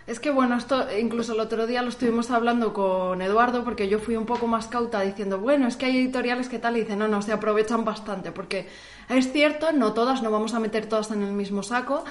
[0.08, 3.98] Es que bueno, esto incluso el otro día lo estuvimos hablando con Eduardo porque yo
[3.98, 6.98] fui un poco más cauta diciendo, bueno, es que hay editoriales que tal y dicen,
[6.98, 8.68] no, no, se aprovechan bastante porque
[9.10, 12.04] es cierto, no todas, no vamos a meter todas en el mismo saco,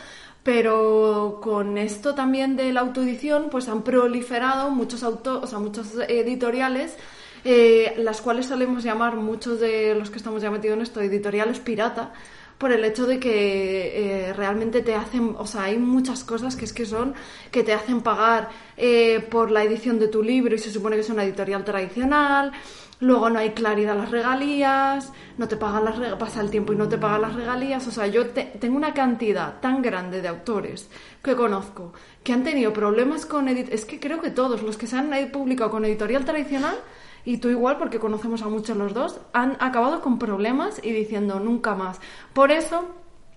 [0.47, 5.87] pero con esto también de la autoedición, pues han proliferado muchos auto, o sea, muchos
[6.07, 6.95] editoriales,
[7.43, 11.59] eh, las cuales solemos llamar muchos de los que estamos ya metidos en esto editoriales
[11.59, 12.13] pirata,
[12.57, 16.63] por el hecho de que eh, realmente te hacen, o sea, hay muchas cosas que
[16.63, 17.13] es que son
[17.51, 21.01] que te hacen pagar eh, por la edición de tu libro y se supone que
[21.01, 22.53] es una editorial tradicional
[22.99, 26.89] Luego no hay claridad las regalías, no te pagan las pasa el tiempo y no
[26.89, 27.85] te pagan las regalías.
[27.87, 30.89] O sea, yo tengo una cantidad tan grande de autores
[31.21, 34.87] que conozco que han tenido problemas con edit es que creo que todos los que
[34.87, 36.75] se han publicado con editorial tradicional
[37.23, 41.39] y tú igual porque conocemos a muchos los dos han acabado con problemas y diciendo
[41.39, 41.99] nunca más.
[42.33, 42.85] Por eso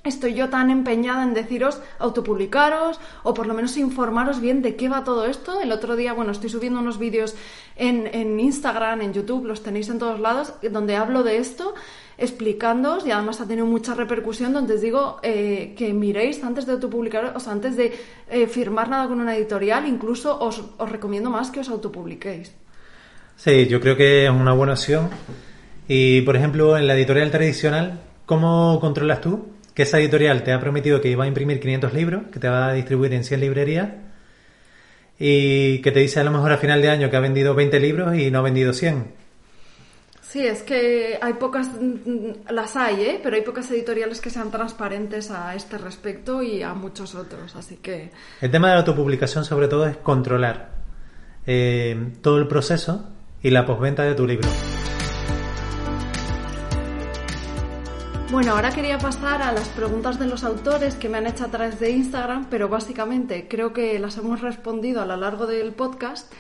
[0.05, 4.89] estoy yo tan empeñada en deciros autopublicaros o por lo menos informaros bien de qué
[4.89, 5.61] va todo esto.
[5.61, 7.35] El otro día, bueno, estoy subiendo unos vídeos
[7.77, 11.75] en, en Instagram, en YouTube, los tenéis en todos lados, donde hablo de esto
[12.17, 16.73] explicándoos y además ha tenido mucha repercusión donde os digo eh, que miréis antes de
[16.73, 21.31] autopublicar, o sea, antes de eh, firmar nada con una editorial, incluso os, os recomiendo
[21.31, 22.55] más que os autopubliquéis.
[23.37, 25.09] Sí, yo creo que es una buena opción.
[25.89, 30.61] Y, por ejemplo, en la editorial tradicional, ¿cómo controlas tú que esa editorial te ha
[30.61, 33.89] prometido que iba a imprimir 500 libros, que te va a distribuir en 100 librerías
[35.19, 37.79] y que te dice a lo mejor a final de año que ha vendido 20
[37.79, 39.21] libros y no ha vendido 100.
[40.23, 41.69] Sí, es que hay pocas,
[42.49, 43.21] las hay, ¿eh?
[43.21, 47.79] pero hay pocas editoriales que sean transparentes a este respecto y a muchos otros, así
[47.79, 48.13] que...
[48.41, 50.71] El tema de la autopublicación sobre todo es controlar
[51.47, 53.09] eh, todo el proceso
[53.43, 54.49] y la posventa de tu libro.
[58.31, 61.49] Bueno, ahora quería pasar a las preguntas de los autores que me han hecho a
[61.49, 66.33] través de Instagram, pero básicamente creo que las hemos respondido a lo largo del podcast.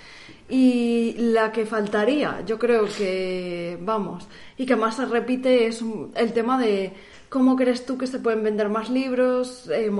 [0.48, 5.82] Y la que faltaría, yo creo que, vamos, y que más se repite es
[6.14, 6.92] el tema de
[7.28, 9.90] cómo crees tú que se pueden vender más libros, eh,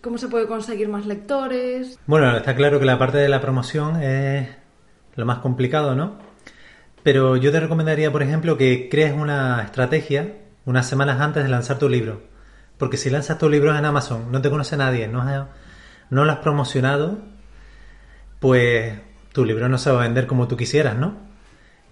[0.00, 1.98] cómo se puede conseguir más lectores.
[2.06, 4.48] Bueno, está claro que la parte de la promoción es
[5.16, 6.18] lo más complicado, ¿no?
[7.02, 10.36] Pero yo te recomendaría, por ejemplo, que crees una estrategia
[10.70, 12.22] unas semanas antes de lanzar tu libro.
[12.78, 15.24] Porque si lanzas tu libro en Amazon, no te conoce nadie, no,
[16.10, 17.18] no lo has promocionado,
[18.38, 18.94] pues
[19.32, 21.18] tu libro no se va a vender como tú quisieras, ¿no?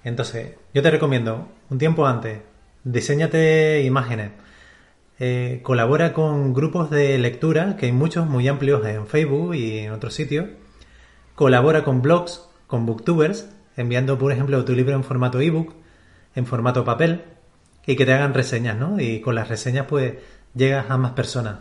[0.05, 2.41] Entonces, yo te recomiendo, un tiempo antes,
[2.85, 4.31] diseñate imágenes,
[5.19, 9.93] eh, colabora con grupos de lectura, que hay muchos muy amplios en Facebook y en
[9.93, 10.47] otros sitios,
[11.35, 15.75] colabora con blogs, con booktubers, enviando, por ejemplo, tu libro en formato ebook,
[16.37, 17.25] en formato papel,
[17.89, 19.01] y que te hagan reseñas, ¿no?
[19.01, 20.13] Y con las reseñas pues
[20.55, 21.61] llegas a más personas.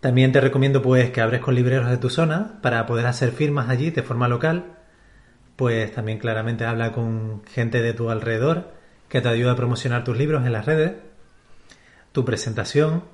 [0.00, 3.68] También te recomiendo pues que abres con libreros de tu zona para poder hacer firmas
[3.68, 4.64] allí de forma local.
[5.56, 8.72] Pues también claramente habla con gente de tu alrededor
[9.10, 10.92] que te ayuda a promocionar tus libros en las redes.
[12.12, 13.04] Tu presentación.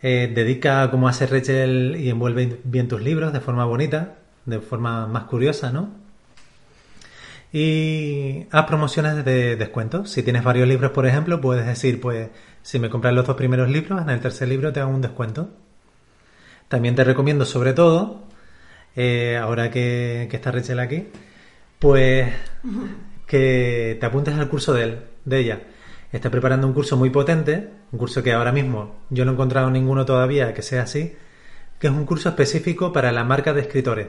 [0.00, 4.14] Eh, dedica a cómo hace Rachel y envuelve bien tus libros de forma bonita,
[4.46, 6.07] de forma más curiosa, ¿no?
[7.52, 10.04] Y haz promociones de descuento.
[10.04, 12.28] Si tienes varios libros, por ejemplo, puedes decir, pues,
[12.62, 15.50] Si me compras los dos primeros libros, en el tercer libro te hago un descuento.
[16.68, 18.24] También te recomiendo, sobre todo,
[18.96, 21.08] eh, ahora que, que está Rachel aquí,
[21.78, 22.28] pues
[23.26, 25.60] que te apuntes al curso de él, de ella.
[26.12, 29.70] Está preparando un curso muy potente, un curso que ahora mismo yo no he encontrado
[29.70, 31.14] ninguno todavía que sea así,
[31.78, 34.08] que es un curso específico para la marca de escritores.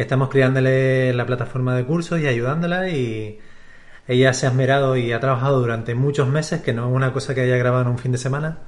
[0.00, 3.38] Estamos creándole la plataforma de cursos y ayudándola y
[4.08, 7.34] ella se ha esmerado y ha trabajado durante muchos meses, que no es una cosa
[7.34, 8.60] que haya grabado en un fin de semana.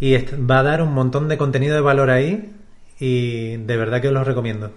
[0.00, 2.52] Y va a dar un montón de contenido de valor ahí
[2.98, 4.72] y de verdad que os lo recomiendo.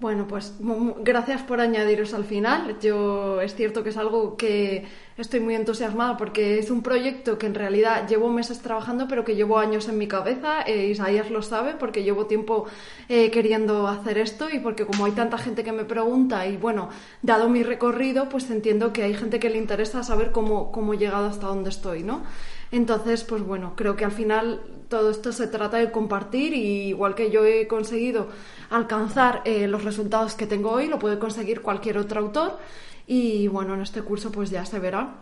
[0.00, 0.54] Bueno, pues
[1.02, 2.78] gracias por añadiros al final.
[2.80, 4.86] Yo es cierto que es algo que
[5.18, 9.36] estoy muy entusiasmada porque es un proyecto que en realidad llevo meses trabajando, pero que
[9.36, 10.62] llevo años en mi cabeza.
[10.62, 12.64] Eh, Isaías lo sabe porque llevo tiempo
[13.10, 16.88] eh, queriendo hacer esto y porque como hay tanta gente que me pregunta y bueno,
[17.20, 20.96] dado mi recorrido, pues entiendo que hay gente que le interesa saber cómo, cómo he
[20.96, 22.22] llegado hasta donde estoy, ¿no?
[22.72, 27.14] Entonces, pues bueno, creo que al final todo esto se trata de compartir y igual
[27.14, 28.26] que yo he conseguido
[28.70, 32.58] alcanzar eh, los resultados que tengo hoy, lo puede conseguir cualquier otro autor
[33.06, 35.14] y bueno, en este curso pues ya se verá.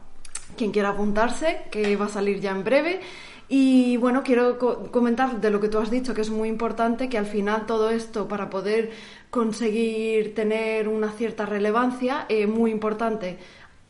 [0.56, 3.00] Quien quiera apuntarse, que va a salir ya en breve.
[3.50, 4.58] Y bueno, quiero
[4.90, 7.90] comentar de lo que tú has dicho, que es muy importante que al final todo
[7.90, 8.90] esto, para poder
[9.30, 13.38] conseguir tener una cierta relevancia, es eh, muy importante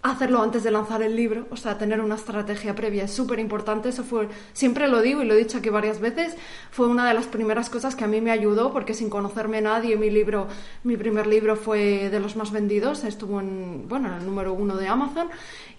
[0.01, 3.89] hacerlo antes de lanzar el libro, o sea, tener una estrategia previa es súper importante.
[3.89, 6.37] Eso fue, siempre lo digo y lo he dicho aquí varias veces,
[6.71, 9.97] fue una de las primeras cosas que a mí me ayudó, porque sin conocerme nadie,
[9.97, 10.47] mi libro,
[10.85, 14.77] mi primer libro fue de los más vendidos, estuvo en, bueno, en el número uno
[14.77, 15.29] de Amazon.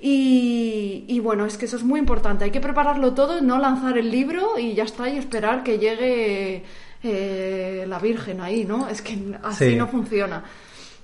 [0.01, 2.43] Y, y bueno, es que eso es muy importante.
[2.45, 6.63] Hay que prepararlo todo, no lanzar el libro y ya está, y esperar que llegue
[7.03, 8.89] eh, la Virgen ahí, ¿no?
[8.89, 10.43] Es que así no funciona.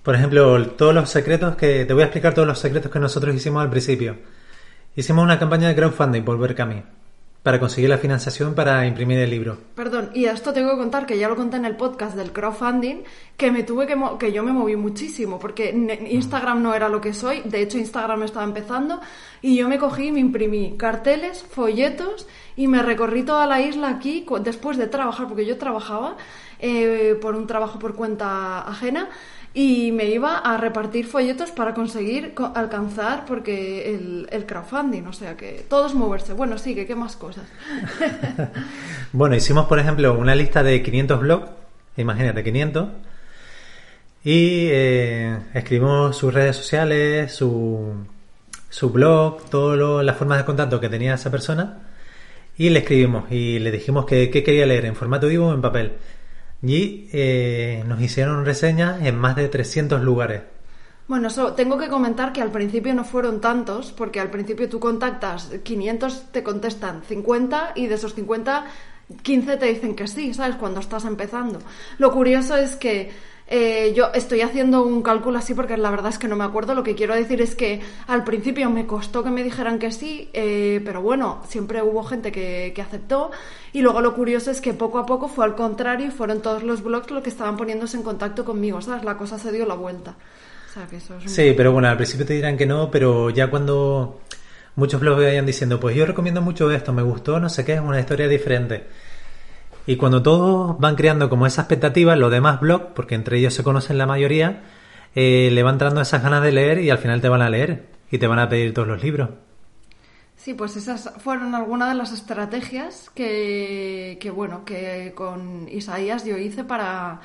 [0.05, 1.83] Por ejemplo, todos los secretos que.
[1.83, 4.15] Te voy a explicar todos los secretos que nosotros hicimos al principio.
[4.95, 6.83] Hicimos una campaña de crowdfunding, Volver Cami,
[7.41, 9.57] para conseguir la financiación para imprimir el libro.
[9.73, 12.97] Perdón, y esto tengo que contar, que ya lo conté en el podcast del crowdfunding,
[13.35, 13.97] que me tuve que.
[14.19, 18.21] que yo me moví muchísimo, porque Instagram no era lo que soy, de hecho Instagram
[18.21, 19.01] estaba empezando,
[19.41, 23.89] y yo me cogí y me imprimí carteles, folletos, y me recorrí toda la isla
[23.89, 26.15] aquí, después de trabajar, porque yo trabajaba
[26.59, 29.09] eh, por un trabajo por cuenta ajena
[29.57, 33.95] y me iba a repartir folletos para conseguir alcanzar porque
[34.29, 36.33] el, crowdfunding, o sea que todos moverse.
[36.33, 37.45] Bueno, sigue, ¿qué más cosas?
[39.13, 41.49] bueno, hicimos por ejemplo una lista de 500 blogs,
[41.95, 42.89] imagínate 500,
[44.25, 47.93] y eh, escribimos sus redes sociales, su,
[48.69, 51.79] su blog, todas las formas de contacto que tenía esa persona,
[52.57, 55.61] y le escribimos y le dijimos que, que quería leer en formato vivo o en
[55.61, 55.93] papel
[56.67, 60.41] y eh, nos hicieron reseñas en más de 300 lugares.
[61.07, 65.51] Bueno, tengo que comentar que al principio no fueron tantos, porque al principio tú contactas
[65.63, 68.65] 500, te contestan 50 y de esos 50,
[69.21, 70.55] 15 te dicen que sí, ¿sabes?
[70.55, 71.59] Cuando estás empezando.
[71.99, 73.11] Lo curioso es que
[73.47, 76.73] eh, yo estoy haciendo un cálculo así porque la verdad es que no me acuerdo.
[76.73, 80.29] Lo que quiero decir es que al principio me costó que me dijeran que sí,
[80.33, 83.31] eh, pero bueno, siempre hubo gente que, que, aceptó.
[83.71, 86.63] Y luego lo curioso es que poco a poco fue al contrario y fueron todos
[86.63, 89.03] los blogs los que estaban poniéndose en contacto conmigo, ¿sabes?
[89.03, 90.15] La cosa se dio la vuelta.
[91.25, 94.19] Sí, pero bueno, al principio te dirán que no, pero ya cuando
[94.75, 97.79] muchos blogs vayan diciendo, pues yo recomiendo mucho esto, me gustó, no sé qué, es
[97.79, 98.85] una historia diferente
[99.87, 103.63] y cuando todos van creando como esa expectativa, los demás blogs, porque entre ellos se
[103.63, 104.63] conocen la mayoría,
[105.13, 107.87] eh, le van dando esas ganas de leer y al final te van a leer
[108.09, 109.29] y te van a pedir todos los libros.
[110.35, 116.37] Sí, pues esas fueron algunas de las estrategias que, que, bueno, que con Isaías yo
[116.37, 117.21] hice para,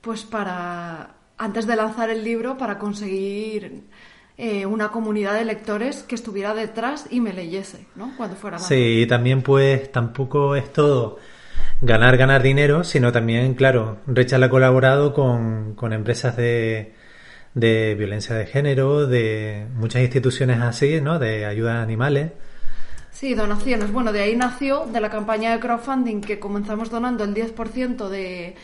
[0.00, 3.84] pues para, antes de lanzar el libro, para conseguir
[4.38, 8.12] eh, una comunidad de lectores que estuviera detrás y me leyese, ¿no?
[8.16, 8.58] Cuando fuera.
[8.58, 11.18] Sí, y también pues tampoco es todo
[11.82, 16.94] ganar, ganar dinero, sino también, claro, Rechal ha colaborado con, con empresas de,
[17.54, 21.18] de violencia de género, de muchas instituciones así, ¿no?
[21.18, 22.32] De ayuda a animales.
[23.10, 23.92] Sí, donaciones.
[23.92, 28.56] Bueno, de ahí nació, de la campaña de crowdfunding, que comenzamos donando el 10% de,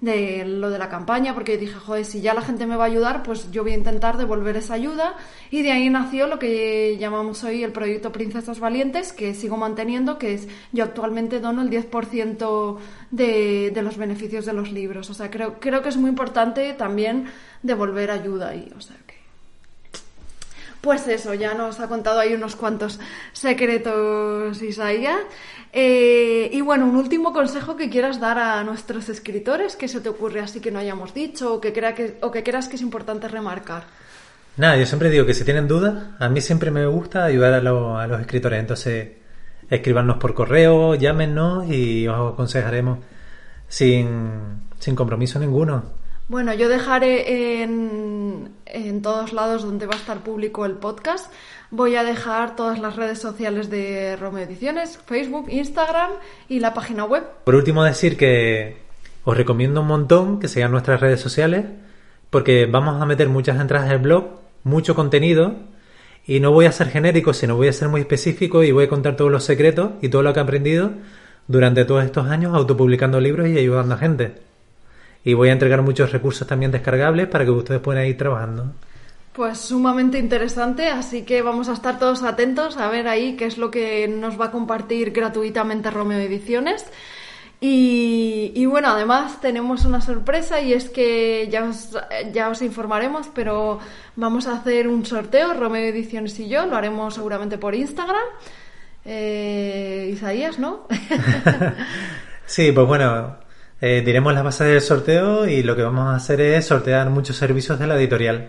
[0.00, 2.86] de lo de la campaña, porque dije, joder, si ya la gente me va a
[2.86, 5.16] ayudar, pues yo voy a intentar devolver esa ayuda.
[5.50, 10.18] Y de ahí nació lo que llamamos hoy el proyecto Princesas Valientes, que sigo manteniendo,
[10.18, 12.78] que es yo actualmente dono el 10%
[13.10, 15.10] de, de los beneficios de los libros.
[15.10, 17.26] O sea, creo, creo que es muy importante también
[17.62, 18.70] devolver ayuda ahí.
[18.76, 18.96] O sea,
[20.80, 23.00] pues eso, ya nos ha contado ahí unos cuantos
[23.32, 25.18] secretos Isaías.
[25.72, 30.08] Eh, y bueno, un último consejo que quieras dar a nuestros escritores, que se te
[30.08, 32.82] ocurre así que no hayamos dicho, o que, crea que, o que creas que es
[32.82, 33.84] importante remarcar.
[34.56, 37.58] Nada, yo siempre digo que si tienen dudas, a mí siempre me gusta ayudar a,
[37.58, 38.58] a los escritores.
[38.58, 39.08] Entonces,
[39.70, 42.98] escribanos por correo, llámenos y os aconsejaremos
[43.68, 45.98] sin, sin compromiso ninguno.
[46.28, 51.32] Bueno, yo dejaré en, en todos lados donde va a estar público el podcast.
[51.70, 56.12] Voy a dejar todas las redes sociales de Romeo Ediciones, Facebook, Instagram
[56.48, 57.24] y la página web.
[57.44, 58.78] Por último, decir que
[59.24, 61.66] os recomiendo un montón que sigan nuestras redes sociales
[62.30, 65.54] porque vamos a meter muchas entradas del blog, mucho contenido
[66.26, 68.88] y no voy a ser genérico, sino voy a ser muy específico y voy a
[68.88, 70.92] contar todos los secretos y todo lo que he aprendido
[71.46, 74.47] durante todos estos años autopublicando libros y ayudando a gente.
[75.28, 78.72] Y voy a entregar muchos recursos también descargables para que ustedes puedan ir trabajando.
[79.34, 83.58] Pues sumamente interesante, así que vamos a estar todos atentos a ver ahí qué es
[83.58, 86.86] lo que nos va a compartir gratuitamente Romeo Ediciones.
[87.60, 91.90] Y, bueno, además tenemos una sorpresa y es que ya os,
[92.32, 93.80] ya os informaremos, pero
[94.16, 98.28] vamos a hacer un sorteo, Romeo Ediciones y yo, lo haremos seguramente por Instagram.
[99.04, 100.86] Eh, Isaías, ¿no?
[102.46, 103.36] sí, pues bueno,
[103.80, 107.36] eh, diremos la base del sorteo y lo que vamos a hacer es sortear muchos
[107.36, 108.48] servicios de la editorial.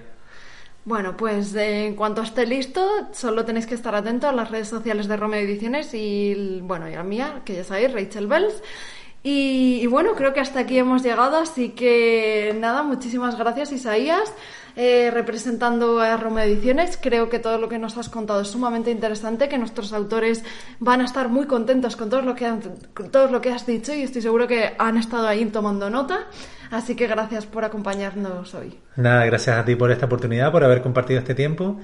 [0.85, 5.07] Bueno, pues en cuanto esté listo, solo tenéis que estar atentos a las redes sociales
[5.07, 8.63] de Romeo Ediciones y, bueno, y a mía, que ya sabéis, Rachel Bells.
[9.21, 14.33] Y, bueno, creo que hasta aquí hemos llegado, así que nada, muchísimas gracias Isaías,
[14.77, 16.97] eh, representando a Romeo Ediciones.
[17.01, 20.45] Creo que todo lo que nos has contado es sumamente interesante, que nuestros autores
[20.79, 22.49] van a estar muy contentos con todo lo que,
[23.11, 26.27] todo lo que has dicho y estoy seguro que han estado ahí tomando nota.
[26.71, 28.77] Así que gracias por acompañarnos hoy.
[28.95, 31.77] Nada, gracias a ti por esta oportunidad, por haber compartido este tiempo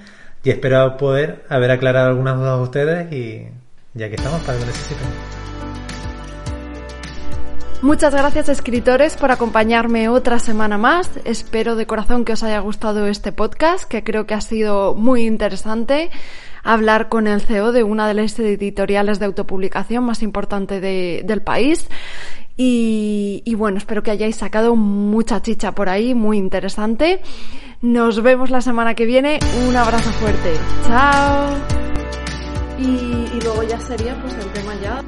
[0.43, 3.47] y espero poder haber aclarado algunas dudas de ustedes y
[3.93, 5.44] ya que estamos para lo que.
[7.85, 11.07] Muchas gracias escritores por acompañarme otra semana más.
[11.23, 15.27] Espero de corazón que os haya gustado este podcast, que creo que ha sido muy
[15.27, 16.09] interesante
[16.63, 21.87] hablar con el CEO de una de las editoriales de autopublicación más importante del país.
[22.57, 27.21] Y, bueno, espero que hayáis sacado mucha chicha por ahí, muy interesante.
[27.83, 29.37] Nos vemos la semana que viene.
[29.67, 30.53] Un abrazo fuerte.
[30.87, 31.49] Chao.
[32.79, 35.03] Y, y luego ya sería pues el tema ya.